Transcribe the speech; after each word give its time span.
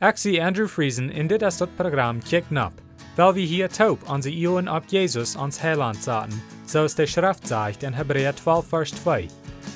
Zie 0.00 0.40
Andrew 0.40 0.66
Friesen 0.66 1.10
in 1.10 1.26
dit 1.26 1.42
is 1.42 1.56
dat 1.56 1.76
programma 1.76 2.20
Kick 2.24 2.50
Nap, 2.50 2.72
weil 3.16 3.34
wir 3.34 3.46
hier 3.46 3.68
taub 3.68 4.08
onze 4.08 4.30
Ioen 4.30 4.68
op 4.68 4.84
Jesus 4.86 5.36
ons 5.36 5.60
Heiland 5.60 5.96
zaten, 6.02 6.42
zoals 6.64 6.94
de 6.94 7.06
Schrift 7.06 7.46
zegt 7.46 7.82
in 7.82 7.92
Hebräer 7.92 8.34
12 8.34 8.68
vers 8.68 8.90
2. 8.90 9.28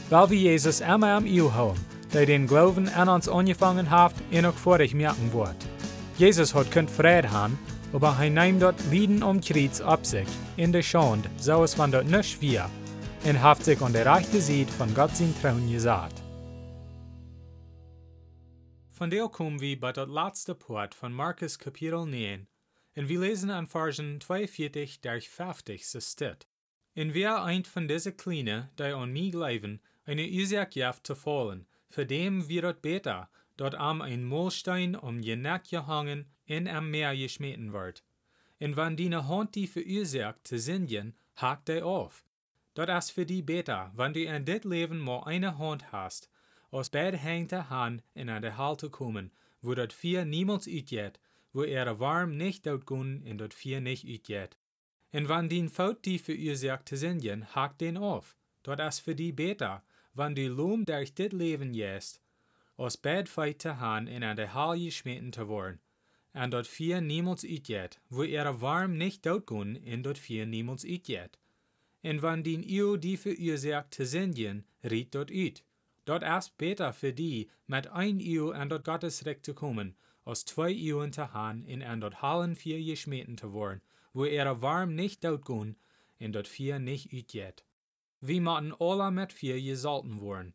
Weil 0.08 0.29
wir 0.29 0.38
Jesus 0.38 0.80
immer 0.80 1.14
am 1.14 1.26
Iu 1.26 1.50
houden, 1.50 1.84
der 2.12 2.26
den 2.26 2.46
Glauben 2.46 2.88
an 2.88 3.08
uns 3.08 3.29
angefangen 3.29 3.90
hat 3.90 4.14
en 4.30 4.46
ook 4.46 4.56
vorig 4.56 4.95
merken 4.95 5.30
wordt. 5.30 5.66
Jesus 6.17 6.54
hat 6.54 6.71
kunt 6.71 6.91
vrede 6.91 7.29
haben, 7.29 7.59
aber 7.93 8.17
hij 8.17 8.31
neemt 8.31 8.61
dort 8.61 8.81
Lieden 8.91 9.22
um 9.22 9.41
Kreuz 9.41 9.81
ab 9.81 10.06
sich, 10.06 10.29
in 10.56 10.72
der 10.72 10.83
Schande, 10.83 11.29
so 11.37 11.63
es 11.63 11.77
van 11.77 11.91
dort 11.91 12.09
nicht 12.09 12.41
wir, 12.41 12.71
und 13.25 13.43
haft 13.43 13.65
sich 13.65 13.83
an 13.83 13.93
der 13.93 14.06
rechte 14.06 14.41
Seite 14.41 14.72
von 14.72 14.95
Gott 14.95 15.17
sein 15.17 15.35
Trauen 15.43 15.71
gesagt. 15.71 16.23
Von 18.95 19.11
der 19.11 19.29
kommen 19.29 19.61
wir 19.61 19.80
bei 19.80 19.91
der 19.91 20.06
letzte 20.06 20.55
Part 20.55 20.95
von 20.95 21.12
Markus 21.12 21.59
Kapitel 21.59 22.06
9, 22.06 22.46
und 22.95 23.09
wir 23.09 23.18
lesen 23.18 23.51
an 23.51 23.66
Versen 23.66 24.20
42 24.20 25.01
durch 25.01 25.28
50 25.30 25.84
so 25.84 25.98
steht. 25.98 26.46
Und 26.95 27.12
wer 27.12 27.42
eint 27.42 27.66
von 27.66 27.88
diese 27.88 28.12
Kleine, 28.12 28.70
die 28.78 28.84
an 28.84 29.12
mich 29.12 29.32
glauben, 29.32 29.80
eine 30.04 30.24
Ursache 30.24 30.78
jaft 30.78 31.09
zu 31.09 31.16
fallen, 31.16 31.66
für 31.88 32.06
dem 32.06 32.48
wird 32.48 32.82
besser, 32.82 33.28
dort 33.56 33.74
am 33.74 34.01
ein 34.01 34.24
Mohlstein 34.24 34.95
um 34.95 35.18
je 35.18 35.34
Neck 35.34 35.70
gehangen 35.70 36.26
in 36.46 36.68
am 36.68 36.92
Meer 36.92 37.16
geschmeten 37.16 37.73
wird. 37.73 38.04
Und 38.60 38.76
wenn 38.76 38.96
die 38.96 39.12
Hand 39.12 39.56
die 39.56 39.66
verursacht 39.66 40.46
zu 40.46 40.56
singen, 40.56 41.16
hakt 41.34 41.66
die 41.66 41.82
auf. 41.82 42.24
Dort 42.74 42.90
ist 42.90 43.10
für 43.10 43.26
die 43.26 43.42
besser, 43.42 43.90
wenn 43.96 44.12
du 44.12 44.23
in 44.23 44.45
dit 44.45 44.65
Leben 44.65 45.01
mal 45.01 45.24
eine 45.24 45.59
Hand 45.59 45.90
hast, 45.90 46.30
aus 46.74 46.91
beid 46.91 47.14
hängt 47.23 47.52
der 47.52 47.70
Hand 47.70 48.02
in 48.14 48.27
der 48.27 48.56
Halte 48.56 48.91
kommen, 48.91 49.30
wo 49.62 49.74
dort 49.74 49.92
vier 49.92 50.24
niemals 50.24 50.66
utgeht, 50.66 51.20
wo 51.52 51.62
er 51.62 52.01
warm 52.01 52.37
nicht 52.37 52.66
dort 52.66 52.84
gun 52.84 53.23
und 53.30 53.38
dort 53.38 53.55
vier 53.55 53.80
nicht 53.80 54.05
utgeht. 54.05 54.57
Und 55.13 55.29
wenn 55.29 55.48
die 55.48 55.68
Faut 55.68 56.04
die 56.04 56.18
verursacht 56.18 56.88
zu 56.88 56.96
singen, 56.96 57.46
hakt 57.54 57.80
den 57.80 57.96
auf. 57.96 58.37
Dort 58.65 58.80
ist 58.80 58.98
für 58.98 59.15
die 59.15 59.30
besser, 59.30 59.85
wenn 60.15 60.35
du 60.35 60.48
Lohm 60.48 60.85
durch 60.85 61.15
dit 61.15 61.32
Leben 61.32 61.74
jäst, 61.74 62.21
aus 62.76 62.96
beid 62.96 63.29
feit 63.29 63.60
te 63.60 63.79
han 63.79 64.09
in 64.09 64.25
an 64.25 64.37
der 64.37 64.53
Hall 64.53 64.77
geschmeten 64.77 65.31
te 65.31 65.47
worden, 65.47 65.79
en 66.33 66.51
dort 66.51 66.67
vier 66.67 67.01
niemals 67.01 67.45
uitjet, 67.45 68.01
wo 68.09 68.25
er 68.25 68.61
warm 68.61 68.97
nicht 68.97 69.25
doodgun 69.25 69.77
in 69.77 70.03
dort 70.03 70.19
vier 70.19 70.45
niemals 70.47 70.85
uitjet. 70.85 71.39
En 72.03 72.20
wann 72.20 72.43
din 72.43 72.69
Io 72.69 72.97
die 72.97 73.17
verursacht 73.17 73.93
te 73.93 74.05
singen, 74.07 74.65
riet 74.83 75.13
dort 75.13 75.31
uit. 75.31 75.63
Dort 76.05 76.23
erst 76.23 76.59
beter 76.59 76.93
für 76.93 77.13
die, 77.13 77.51
mit 77.67 77.87
ein 77.89 78.21
Io 78.21 78.51
an 78.51 78.69
dort 78.69 78.85
Gottes 78.85 79.25
Recht 79.25 79.45
zu 79.45 79.55
kommen, 79.55 79.97
aus 80.25 80.45
zwei 80.45 80.71
Ioen 80.71 81.13
te 81.13 81.33
han 81.33 81.63
in 81.65 81.83
an 81.83 82.01
dort 82.01 82.23
Hallen 82.23 82.57
vier 82.57 82.83
geschmeten 82.83 83.37
te 83.37 83.53
worden, 83.53 83.83
wo 84.13 84.25
er 84.25 84.61
warm 84.63 84.95
nicht 84.95 85.23
doodgun 85.25 85.77
in 86.19 86.33
dort 86.33 86.49
vier 86.49 86.79
nicht 86.79 87.13
uitjet. 87.13 87.65
Wie 88.21 88.41
matten 88.41 88.75
alle 88.79 89.11
mit 89.11 89.33
vier 89.33 89.61
gesalten 89.61 90.21
worden, 90.21 90.55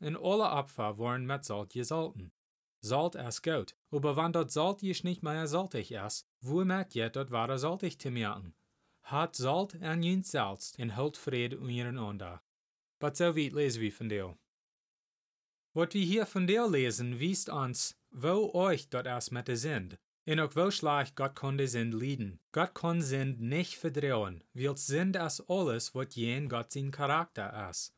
en 0.00 0.16
alle 0.16 0.48
Abfall 0.48 0.96
worden 0.96 1.26
mit 1.26 1.44
Salt 1.44 1.70
gesalten. 1.70 2.32
Salt 2.80 3.14
ist 3.14 3.42
gut, 3.42 3.74
aber 3.90 4.16
wenn 4.16 4.32
dort 4.32 4.50
Salt 4.50 4.82
ist 4.82 5.04
nicht 5.04 5.22
mehr 5.22 5.46
saltig 5.46 5.92
ist, 5.92 6.26
wo 6.40 6.64
merkt 6.64 6.94
ihr 6.94 7.10
dort 7.10 7.30
war 7.30 7.58
saltig 7.58 7.98
zu 7.98 8.10
merken? 8.10 8.54
Hat 9.02 9.36
Salt 9.36 9.82
an 9.82 10.02
jen 10.02 10.22
Salz 10.22 10.74
en 10.78 10.96
hält 10.96 11.16
Friede 11.18 11.58
untereinander. 11.58 12.42
Aber 12.98 13.14
so 13.14 13.36
weit 13.36 13.52
lesen 13.52 13.82
wir 13.82 13.92
von 13.92 14.08
dir. 14.08 14.36
Was 15.72 15.94
wir 15.94 16.04
hier 16.04 16.26
von 16.26 16.48
dir 16.48 16.68
lesen, 16.68 17.20
wiest 17.20 17.48
uns, 17.48 17.96
wo 18.10 18.52
euch 18.54 18.88
dort 18.88 19.06
der 19.06 19.20
Sind. 19.56 19.98
En 20.26 20.40
auch 20.40 20.56
wo 20.56 20.68
schlecht 20.72 21.14
Gott 21.14 21.36
kann 21.36 21.58
die 21.58 21.68
Sind 21.68 21.92
lieben. 21.92 22.40
Gott 22.50 22.74
kann 22.74 23.00
Sind 23.00 23.40
nicht 23.40 23.76
verdrehen, 23.76 24.42
weil 24.52 24.76
Sind 24.76 25.14
ist 25.14 25.44
alles, 25.48 25.94
was 25.94 26.16
jen 26.16 26.48
Gott 26.48 26.72
sein 26.72 26.90
Charakter 26.90 27.68
ist. 27.70 27.94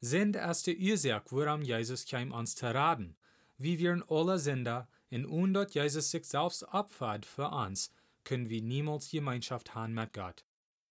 Sind 0.00 0.36
ist 0.36 0.68
die 0.68 0.90
Ursache, 0.90 1.24
woran 1.30 1.62
Jesus 1.62 2.06
kam 2.06 2.30
uns 2.30 2.54
zu 2.54 2.72
raten. 2.72 3.16
Wie 3.58 3.80
wir 3.80 4.04
alle 4.08 4.38
Sünder 4.38 4.86
in 5.10 5.26
und 5.26 5.54
dort 5.54 5.74
Jesus 5.74 6.12
sich 6.12 6.26
selbst 6.26 6.62
abfahrt 6.62 7.26
für 7.26 7.48
uns, 7.48 7.92
können 8.22 8.48
wir 8.48 8.62
niemals 8.62 9.10
Gemeinschaft 9.10 9.74
haben 9.74 9.94
mit 9.94 10.12
Gott. 10.12 10.44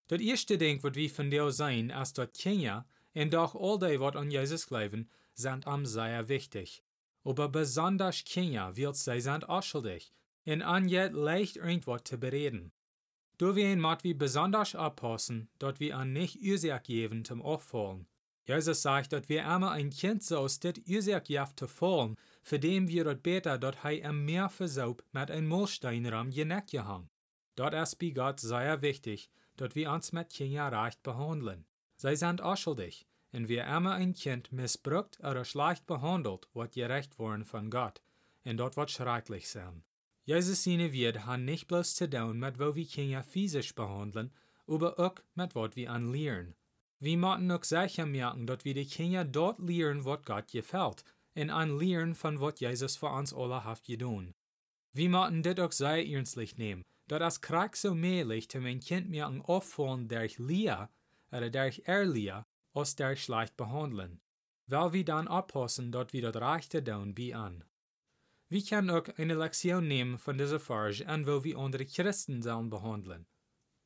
Das 0.10 0.20
erste 0.20 0.58
Ding, 0.58 0.84
was 0.84 0.96
wir 0.96 1.10
von 1.10 1.32
dir 1.32 1.50
sein, 1.52 1.92
ist 1.92 2.18
dort 2.18 2.34
Kinder, 2.34 2.86
und 3.14 3.34
doch 3.34 3.56
all 3.56 3.80
die, 3.80 4.02
was 4.02 4.18
an 4.18 4.32
Jesus 4.32 4.68
glauben, 4.68 5.10
sind 5.36 5.68
am 5.68 5.86
sehr 5.86 6.28
wichtig. 6.28 6.84
Aber 7.24 7.50
besonders 7.50 8.24
Kinder, 8.24 8.76
weil 8.78 8.94
sie 8.94 9.22
sind 9.22 9.48
unschuldig, 9.48 10.14
und 10.46 10.62
an 10.62 10.88
jet 10.88 11.14
leicht 11.14 11.58
irgendwas 11.58 12.04
zu 12.04 12.18
bereden. 12.18 12.72
Du 13.38 13.56
wir 13.56 13.76
mat 13.76 14.04
wie 14.04 14.14
besonders 14.14 14.76
abpassen, 14.76 15.50
dort 15.60 15.80
wir 15.80 15.98
an 15.98 16.14
nicht 16.14 16.42
Ursache 16.42 16.84
geben 16.84 17.26
zum 17.26 17.42
Auffallen. 17.42 18.08
Jesus 18.48 18.82
sagt, 18.82 19.12
dass 19.12 19.28
wir 19.28 19.50
einmal 19.50 19.74
ein 19.74 19.90
Kind 19.90 20.24
so 20.24 20.38
aus 20.38 20.60
dit 20.60 20.88
Ursache 20.88 21.34
jaft 21.34 21.60
zu 21.60 21.68
fallen, 21.68 22.16
für 22.44 22.60
dem 22.60 22.88
wir 22.88 23.04
dort 23.04 23.24
beter, 23.24 23.58
dort 23.58 23.84
hei 23.84 24.06
am 24.06 24.24
Meer 24.24 24.50
versaub 24.50 25.04
mit 25.12 25.32
ein 25.32 25.48
Mohlsteinram 25.48 26.30
je 26.30 26.46
Neck 26.46 26.68
gehang. 26.68 27.10
Dort 27.56 27.74
ist 27.74 27.98
bei 27.98 28.12
Gott 28.12 28.40
sehr 28.40 28.82
wichtig, 28.82 29.30
dort 29.58 29.76
wir 29.76 29.92
uns 29.92 30.12
mit 30.12 30.30
Kindern 30.30 30.74
recht 30.74 31.02
behandeln. 31.02 31.66
Sie 31.98 32.16
sind 32.16 32.40
unschuldig, 32.40 33.08
und 33.36 33.50
wir 33.50 33.68
einmal 33.68 34.00
ein 34.00 34.14
Kind 34.14 34.52
missbraucht 34.52 35.20
oder 35.20 35.44
schlecht 35.44 35.86
behandelt, 35.86 36.48
wird 36.54 36.74
gerecht 36.74 37.20
worden 37.20 37.44
von 37.44 37.70
Gott, 37.70 38.02
und 38.46 38.58
dort 38.58 38.78
wird 38.78 38.92
schrecklich 38.92 39.50
sein. 39.50 39.84
Jesus 40.24 40.64
seine 40.64 40.92
wird 40.92 41.26
han 41.26 41.46
nicht 41.46 41.68
bloß 41.68 41.96
zu 41.96 42.10
tun 42.10 42.40
mit 42.40 42.58
wo 42.58 42.76
wir 42.76 42.86
Kinder 42.86 43.24
physisch 43.24 43.76
behandeln, 43.76 44.32
aber 44.68 44.98
auch 45.00 45.16
mit 45.36 45.54
was 45.54 45.76
wir 45.76 45.92
an 45.92 46.12
lernen. 46.12 46.56
Wir 47.00 47.18
müssen 47.18 47.52
auch 47.52 47.64
sicher 47.64 48.06
merken, 48.06 48.48
dass 48.48 48.66
wir 48.66 48.74
die 48.74 48.86
Kinder 48.86 49.26
dort 49.26 49.60
lernen, 49.60 50.06
was 50.06 50.24
Gott 50.24 50.48
gefällt, 50.48 51.04
und 51.36 51.50
an 51.50 51.78
lernen 51.78 52.16
von 52.16 52.40
was 52.40 52.60
Jesus 52.60 52.96
für 52.96 53.10
uns 53.10 53.34
alle 53.34 53.64
hat 53.64 53.84
getan. 53.84 54.34
Wir 54.94 55.10
müssen 55.10 55.44
das 55.44 55.60
auch 55.60 55.72
sehr 55.74 56.08
ernstlich 56.08 56.58
nehmen, 56.58 56.84
dass 57.08 57.36
es 57.36 57.42
krack 57.42 57.76
so 57.76 57.94
möglich, 57.94 58.48
dass 58.48 58.62
mein 58.62 58.80
Kind 58.80 59.10
merken 59.10 59.42
auffallen 59.42 60.08
durch 60.08 60.40
Lia 60.40 60.90
oder 61.32 61.50
durch 61.50 61.82
Erlia, 61.86 62.46
als 62.76 62.96
durch 62.96 63.24
schlecht 63.24 63.58
behandeln. 63.58 64.22
Weil 64.68 64.94
wir 64.94 65.06
dann 65.06 65.28
aufpassen, 65.28 65.92
dass 65.92 66.14
wir 66.14 66.32
das 66.32 66.42
Rechte 66.42 66.84
tun 66.84 67.16
bei 67.16 67.36
an. 67.36 67.64
Wir 68.48 68.64
können 68.64 68.92
auch 68.92 69.08
eine 69.18 69.34
Lektion 69.34 69.88
nehmen 69.88 70.20
von 70.20 70.38
dieser 70.38 70.60
Farge 70.60 71.08
an, 71.08 71.26
wo 71.26 71.44
wir 71.44 71.58
andere 71.58 71.86
Christen 71.86 72.44
sollen 72.44 72.70
behandeln. 72.70 73.26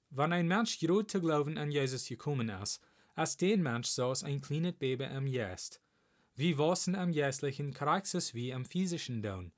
Wenn 0.09 0.33
ein 0.33 0.47
Mensch 0.47 0.79
groß 0.79 1.07
zu 1.07 1.21
glauben 1.21 1.57
an 1.57 1.71
Jesus 1.71 2.07
gekommen 2.07 2.49
ist, 2.49 2.81
als 3.15 3.37
den 3.37 3.61
Mensch 3.61 3.89
zoals 3.89 4.23
ein 4.23 4.41
kleines 4.41 4.73
Baby 4.73 5.05
am 5.05 5.27
Jest. 5.27 5.81
Wir 6.35 6.57
wissen 6.57 6.95
am 6.95 7.11
Jästlichen 7.11 7.73
kraxes 7.73 8.33
wie 8.33 8.53
am 8.53 8.65
physischen 8.65 9.21
doen. 9.21 9.51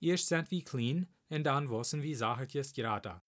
Erst 0.00 0.28
sind 0.28 0.50
wir 0.50 0.64
klein, 0.64 1.06
und 1.28 1.44
dann 1.44 1.70
wissen 1.70 2.02
wir 2.02 2.16
Sachertjes 2.16 2.72
gerade. 2.72 3.22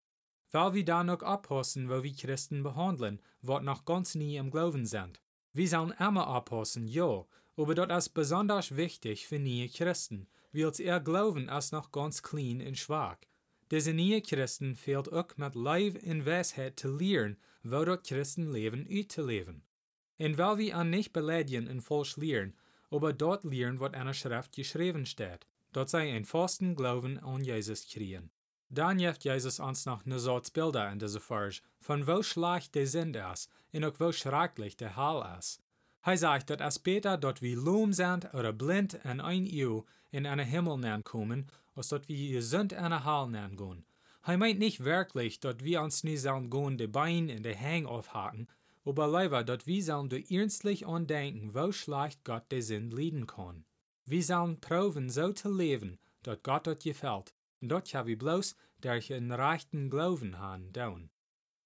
Weil 0.50 0.74
wir 0.74 0.84
dann 0.84 1.06
noch 1.06 1.22
abpassen, 1.22 1.88
wo 1.88 2.02
wir 2.02 2.14
Christen 2.14 2.62
behandeln, 2.62 3.20
wat 3.42 3.62
noch 3.62 3.84
ganz 3.84 4.14
nie 4.14 4.36
im 4.36 4.50
Glauben 4.50 4.86
sind. 4.86 5.20
Wir 5.54 5.68
sollen 5.68 5.94
immer 6.00 6.26
abpassen, 6.26 6.88
ja, 6.88 7.24
aber 7.56 7.74
das 7.76 8.06
ist 8.06 8.14
besonders 8.14 8.76
wichtig 8.76 9.28
für 9.28 9.38
neue 9.38 9.68
Christen, 9.68 10.26
weil 10.52 10.72
ihr 10.78 10.98
Glauben 10.98 11.48
ist 11.48 11.72
noch 11.72 11.92
ganz 11.92 12.24
klein 12.24 12.60
und 12.66 12.76
schwach. 12.76 13.18
Diese 13.70 13.94
neue 13.94 14.20
Christen 14.20 14.74
fehlt 14.74 15.12
auch 15.12 15.36
mit 15.36 15.54
Leib 15.54 16.02
und 16.02 16.26
Weisheit 16.26 16.80
zu 16.80 16.96
lernen, 16.96 17.36
wo 17.62 17.84
dort 17.84 18.04
Christenleben 18.04 18.88
auszuleben. 18.90 19.62
En 20.18 20.36
weil 20.38 20.58
wir 20.58 20.76
an 20.76 20.90
nicht 20.90 21.12
beleidigen 21.12 21.68
und 21.68 21.82
falsch 21.82 22.16
lehren, 22.16 22.54
aber 22.90 23.12
dort 23.12 23.44
lehren, 23.44 23.78
was 23.78 23.92
in 23.92 24.06
der 24.06 24.12
Schrift 24.12 24.52
geschrieben 24.52 25.06
steht, 25.06 25.46
dort 25.72 25.88
sei 25.88 26.12
ein 26.12 26.24
festen 26.24 26.74
Glauben 26.74 27.18
an 27.20 27.44
Jesus 27.44 27.88
kriegen. 27.88 28.30
Dann 28.74 28.98
jeft 28.98 29.24
Jesus 29.24 29.60
uns 29.60 29.86
noch 29.86 30.04
ne 30.04 30.18
Sorts 30.18 30.50
Bilder 30.50 30.90
in 30.90 30.98
dieser 30.98 31.20
Farge, 31.20 31.60
von 31.80 32.08
wo 32.08 32.24
schlecht 32.24 32.74
der 32.74 32.88
Sinn 32.88 33.14
ist 33.14 33.48
und 33.72 33.84
auch 33.84 34.00
wo 34.00 34.10
schrecklich 34.10 34.76
der 34.76 34.96
Hall 34.96 35.38
ist. 35.38 35.62
Er 36.02 36.18
sagt, 36.18 36.50
dass 36.50 36.60
es 36.60 36.78
besser 36.80 37.16
dort 37.16 37.40
wie 37.40 37.54
loom 37.54 37.92
sind 37.92 38.34
oder 38.34 38.52
blind 38.52 38.94
in 39.04 39.20
ein 39.20 39.46
Ehe 39.46 39.84
in 40.10 40.26
einen 40.26 40.44
Himmel 40.44 40.78
nähen 40.78 41.04
kommen, 41.04 41.46
als 41.76 41.90
dort 41.90 42.08
wir 42.08 42.32
gesund 42.32 42.72
in 42.72 42.78
eine 42.80 43.04
Hall 43.04 43.28
nähen 43.28 43.56
gehen. 43.56 43.84
Er 44.24 44.38
meint 44.38 44.58
nicht 44.58 44.82
wirklich, 44.82 45.38
dass 45.38 45.62
wir 45.62 45.80
uns 45.80 46.02
nie 46.02 46.16
sollen 46.16 46.50
gehen, 46.50 46.76
die 46.76 46.88
Beine 46.88 47.32
in 47.32 47.44
der 47.44 47.58
Hang 47.58 47.86
aufhaken, 47.86 48.48
aber 48.84 49.06
leider, 49.06 49.44
dass 49.44 49.68
wir 49.68 49.84
sollen 49.84 50.08
du 50.08 50.18
ernstlich 50.18 50.84
andenken, 50.84 51.54
wo 51.54 51.70
schlecht 51.70 52.24
Gott 52.24 52.50
der 52.50 52.62
Sinn 52.62 52.90
leiden 52.90 53.28
kann. 53.28 53.64
Wir 54.04 54.22
sollen 54.22 54.60
proben, 54.60 55.10
so 55.10 55.32
zu 55.32 55.54
leben, 55.54 55.98
dass 56.24 56.42
Gott 56.42 56.66
dort 56.66 56.82
gefällt, 56.82 57.32
dort 57.68 57.92
ja 57.92 58.06
wir 58.06 58.18
bloß 58.18 58.56
durch 58.80 59.12
einen 59.12 59.32
rechten 59.32 59.90
Glauben 59.90 60.38
haben 60.38 60.72
down. 60.72 61.10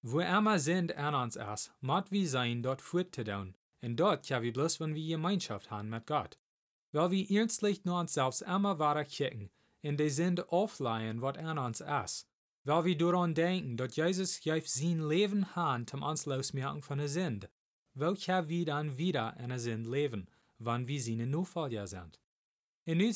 Wo 0.03 0.21
immer 0.21 0.59
sind 0.59 0.97
an 0.97 1.15
uns 1.15 1.37
ist, 1.37 1.73
mod 1.81 2.11
wir 2.11 2.29
sein, 2.29 2.63
dort 2.63 2.83
fort 2.83 3.15
zu 3.15 3.25
down, 3.25 3.55
und 3.81 3.97
dort 3.97 4.29
ja 4.29 4.43
wir 4.43 4.53
bloß, 4.53 4.81
wenn 4.81 4.95
wir 4.95 5.17
Gemeinschaft 5.17 5.71
haben 5.71 5.89
mit 5.89 6.07
Gott. 6.07 6.39
Weil 6.93 7.11
wir 7.11 7.31
ernstlich 7.31 7.85
nur 7.85 8.01
uns 8.01 8.15
selbst 8.15 8.43
immer 8.43 8.79
weiter 8.79 9.05
kicken, 9.05 9.51
in 9.83 9.97
de 9.97 10.09
Sünde 10.09 10.51
aufleihen, 10.51 11.21
wat 11.21 11.39
an 11.39 11.59
uns 11.59 11.81
is. 11.81 12.27
Weil 12.65 12.85
wir 12.85 12.99
daran 12.99 13.35
denken, 13.35 13.77
dat 13.77 13.97
Jesus 13.97 14.43
juist 14.45 14.75
zijn 14.75 15.07
leven 15.07 15.55
haan 15.55 15.87
zum 15.87 16.03
Anslausmerken 16.03 16.83
von 16.83 16.99
der 16.99 17.09
Sünde. 17.09 17.49
Welcher 17.95 18.49
wir 18.49 18.65
dann 18.65 18.97
wieder 18.99 19.37
in 19.39 19.49
der 19.49 19.59
Sünde 19.59 19.91
leben, 19.91 20.29
wann 20.59 20.87
wir 20.87 21.01
seine 21.01 21.27
Nachfolger 21.27 21.87
sind. 21.87 22.21
In 22.85 22.99
nu 22.99 23.13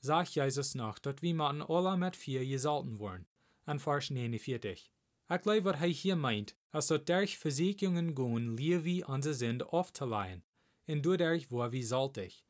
sagt 0.00 0.34
Jesus 0.34 0.74
noch, 0.74 0.98
dat 0.98 1.22
wir 1.22 1.34
man 1.34 1.62
alle 1.62 1.96
met 1.96 2.16
vier 2.16 2.44
gesalten 2.44 2.98
worden, 2.98 3.26
an 3.64 3.78
Vers 3.78 4.10
49. 4.10 4.90
Ik 5.30 5.42
glaube, 5.42 5.62
wat 5.62 5.78
hij 5.78 5.88
hier 5.88 6.16
meint, 6.16 6.54
als 6.70 6.86
dat 6.86 7.06
durch 7.06 7.38
Versicherungen 7.38 8.14
gehen, 8.14 8.56
leer 8.56 8.82
wir 8.84 9.08
unsere 9.08 9.34
Sünde 9.34 9.72
aufzuleihen, 9.72 10.42
und 10.86 11.04
dadurch 11.04 11.50
war 11.50 11.70
wir 11.70 11.84
saltig. 11.84 12.44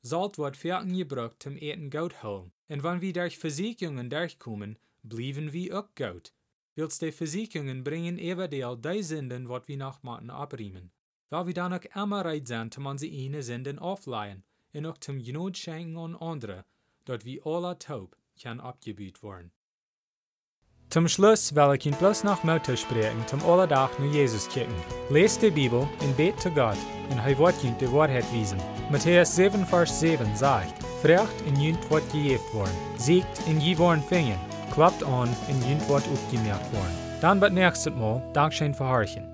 Salt 0.00 0.36
wordt 0.38 0.56
verken 0.56 0.96
gebruikt 0.96 1.42
zum 1.42 1.56
eten 1.56 1.90
goud 1.90 2.22
holen, 2.22 2.52
en 2.68 2.82
wann 2.82 3.00
wir 3.00 3.12
durch 3.12 3.38
Versicherungen 3.38 4.08
durchkommen, 4.08 4.78
blieben 5.02 5.52
wir 5.52 5.78
auch 5.78 5.94
goud. 5.94 6.32
Wils 6.74 6.98
die 6.98 7.12
Versicherungen 7.12 7.84
bringen 7.84 8.18
eventueel 8.18 8.76
die 8.76 9.02
Sünden, 9.02 9.48
wat 9.48 9.68
wir 9.68 9.76
noch 9.76 10.02
machen, 10.02 10.30
abriemen. 10.30 10.90
Weil 11.28 11.46
wir 11.46 11.54
dann 11.54 11.74
auch 11.74 11.84
immer 11.94 12.24
reit 12.24 12.46
sind, 12.46 12.78
um 12.78 12.86
unsere 12.86 13.14
eine 13.14 13.42
Sünden 13.42 13.78
aufleihen, 13.78 14.42
und 14.72 14.86
auch 14.86 14.98
zum 14.98 15.22
Genot 15.22 15.58
schenken 15.58 15.98
an 15.98 16.16
andere, 16.16 16.64
dort 17.04 17.24
wir 17.24 17.46
alle 17.46 17.78
taub 17.78 18.16
kann 18.42 18.60
abgebüht 18.60 19.22
worden. 19.22 19.52
Zum 20.90 21.08
Schluss 21.08 21.54
will 21.54 21.74
ich 21.74 21.86
Ihnen 21.86 21.96
bloß 21.96 22.22
noch 22.24 22.44
Mutter 22.44 22.76
sprechen, 22.76 23.26
zum 23.26 23.42
Allerdach 23.46 23.98
nur 23.98 24.12
Jesus 24.12 24.46
kicken. 24.48 24.74
Lest 25.08 25.40
die 25.40 25.50
Bibel 25.50 25.88
und 26.00 26.16
bet 26.18 26.38
zu 26.38 26.50
Gott, 26.50 26.76
und 27.08 27.18
er 27.18 27.38
wird 27.38 27.64
Ihnen 27.64 27.78
die 27.78 27.90
Wahrheit 27.90 28.30
wiesen. 28.30 28.58
Matthäus 28.90 29.34
7, 29.34 29.64
Vers 29.64 30.00
7 30.00 30.36
sagt, 30.36 30.82
Frecht 31.00 31.40
in 31.46 31.58
Jünt 31.58 31.90
wird 31.90 32.10
gejeft 32.12 32.52
worden, 32.52 32.76
siegt 32.98 33.46
in 33.46 33.58
je 33.58 33.78
worden 33.78 34.02
fingen, 34.02 34.38
klappt 34.70 35.02
an 35.02 35.34
in 35.48 35.62
Jünt 35.66 35.88
wird 35.88 36.06
aufgemerkt 36.08 36.70
worden. 36.74 36.98
Dann 37.22 37.40
wird 37.40 37.54
nächstes 37.54 37.94
Mal 37.94 38.22
Dankeschön 38.34 38.74
für. 38.74 39.31